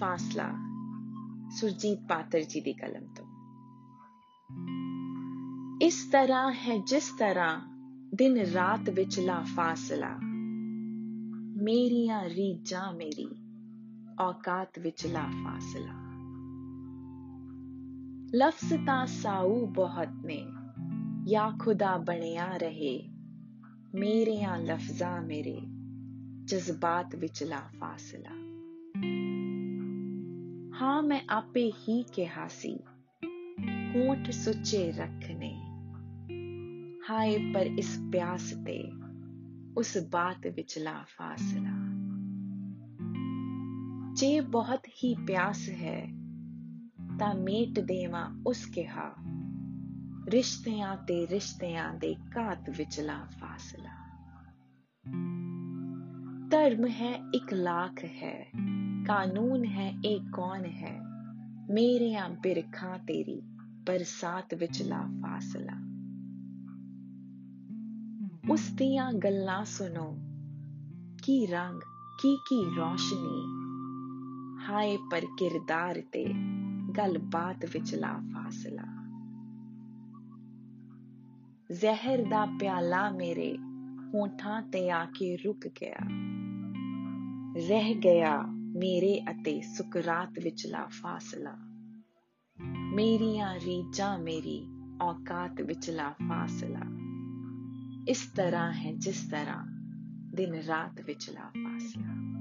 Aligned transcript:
फासला, 0.00 0.68
सुरजीत 1.50 1.98
पात्र 1.98 2.40
जी 2.40 2.60
दी 2.60 2.72
कलम 2.72 3.14
तो। 3.14 3.28
इस 5.86 6.12
तरह 6.12 6.48
है, 6.48 6.84
जिस 6.84 7.18
तरह 7.18 7.62
दिन 8.16 8.38
रात 8.38 8.88
विचला 8.88 9.40
फासला, 9.40 10.18
मेरिया 11.62 12.20
रीजा 12.20 12.92
मेरी, 12.92 13.28
औकात 14.20 14.78
विचला 14.78 15.24
फासला। 15.24 16.08
लफ्ज 18.34 18.72
ता 18.72 19.06
साऊ 19.06 19.66
बहुत 19.66 20.22
ने, 20.24 20.46
या 21.32 21.50
खुदा 21.50 21.98
बनिया 21.98 22.56
रहे, 22.62 23.10
मेरिया 23.94 24.56
लफजा 24.56 25.20
मेरे, 25.20 25.60
जज्बात 26.44 27.14
विचला 27.14 27.60
फासला। 27.60 28.48
ਹਾਂ, 30.80 31.02
ਮੈਂ 31.02 31.20
ਆਪੇ 31.28 31.72
ਹੀ 31.88 32.02
ਕਿਹਾ 32.02 32.48
ਸੀ। 32.48 32.78
ਹੋਂਠ 33.94 34.30
ਸੁੱਚੇ 34.30 34.92
ਰੱਖਨੇ। 34.92 35.54
ਹਾਏ, 37.10 37.52
ਪਰ 37.52 37.66
ਇਸ 37.66 37.98
ਪਿਆਸ 38.12 38.54
ਤੇ 38.66 38.92
ਉਸ 39.78 39.98
ਬਾਤ 40.10 40.46
ਵਿਚਲਾ 40.46 41.04
ਫਾਸਲਾ। 41.16 41.76
ਜੇ 44.12 44.40
ਬਹੁਤ 44.40 44.88
ਹੀ 44.88 45.16
ਪਿਆਸ 45.26 45.68
ਹੈ, 45.68 46.06
ਤਾਂ 47.18 47.34
ਮੇਟ 47.34 47.80
ਦੇਵਾਂ 47.80 48.42
ਉਸ 48.46 48.66
ਕਿਹਾ। 48.66 49.14
ਰਿਸ਼ਤਿਆਂ 50.28 50.96
ਤੇ 50.96 51.26
ਰਿਸ਼ਤਿਆਂ 51.26 51.94
ਦੇ 51.94 52.16
ਘਾਤ 52.36 52.70
ਵਿਚਲਾ 52.70 53.26
ਫਾਸਲਾ। 53.40 54.08
ਧਰਮ 56.48 56.86
ਹੈ 56.86 57.22
ਇਕਲਾਕ 57.34 58.04
ਹੈ। 58.04 58.52
ਕਾਨੂੰਨ 59.07 59.65
ਹੈ 59.65 59.89
ਇਹ 60.05 60.19
ਕੌਣ 60.33 60.65
ਹੈ 60.65 60.99
ਮੇਰਿਆਂ 61.69 62.29
ਬਿਰਖਾਂ 62.29 62.97
ਤੇਰੀ 62.99 63.41
ਬਰਸਾਤ 63.87 64.53
ਵਿਚਲਾ 64.53 65.01
ਫਾਸਲਾ 65.21 65.73
ਉਸ 68.49 68.69
ਦੀਆਂ 68.71 69.11
ਗੱਲਾਂ 69.13 69.65
ਸੁਣੋ 69.65 70.09
ਕੀ 71.23 71.45
ਰੰਗ 71.45 71.81
ਕੀ 72.21 72.35
ਕੀ 72.49 72.63
ਰੋਸ਼ਨੀ 72.77 73.43
ਹਾਏ 74.67 74.97
ਪਰ 75.11 75.25
ਕਿਰਦਾਰ 75.37 76.01
ਤੇ 76.11 76.25
ਗੱਲਬਾਤ 76.97 77.65
ਵਿਚਲਾ 77.65 78.13
ਫਾਸਲਾ 78.33 78.91
ਜ਼ਹਿਰ 81.71 82.25
ਦਾ 82.25 82.45
ਪਿਆਲਾ 82.59 83.09
ਮੇਰੇ 83.11 83.57
ਹੋਠਾਂ 84.13 84.61
ਤੇ 84.61 84.89
ਆ 84.91 85.05
ਕੇ 85.05 85.35
ਰੁਕ 85.35 85.67
ਗਿਆ 85.81 86.07
ਰਹਿ 87.67 87.93
ਗਿਆ 87.95 88.37
ਮੇਰੇ 88.78 89.22
ਅਤੇ 89.30 89.60
ਸੁਕਰਾਤ 89.60 90.38
ਵਿਚਲਾ 90.44 90.86
ਫਾਸਲਾ। 90.86 91.56
ਮੇਰੀਆਂ 92.94 93.54
ਰੀਜਾਂ 93.54 94.18
ਮੇਰੀ 94.18 94.68
ਔਕਾਤ 95.02 95.60
ਵਿਚਲਾ 95.60 96.10
ਫਾਸਲਾ। 96.28 96.80
ਇਸ 98.08 98.30
ਤਰ੍ਹਾਂ 98.36 98.72
ਹੈ 98.72 98.92
ਜਿਸ 98.92 99.28
ਤਰ੍ਹਾਂ 99.30 99.66
ਦਿਨ 100.34 100.54
ਰਾਤ 100.54 101.00
ਵਿਚਲਾ 101.00 101.40
ਫਾਸਲਾ। 101.40 102.37